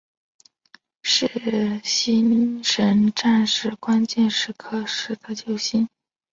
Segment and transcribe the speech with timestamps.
[1.03, 5.87] 是星神战士关键时刻时的救星。